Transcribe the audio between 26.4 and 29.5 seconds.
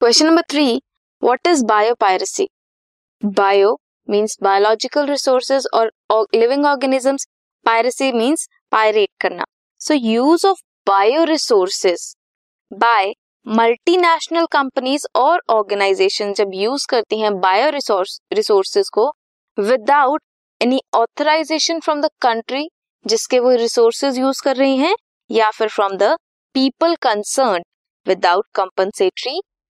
people concern without compensatory